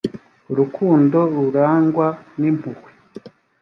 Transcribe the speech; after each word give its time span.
urukundo 0.51 1.17
rurangwa 1.35 2.07
n 2.39 2.41
impuhwe 2.49 2.89